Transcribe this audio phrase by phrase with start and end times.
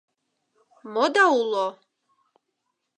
[0.93, 1.67] Мода уло?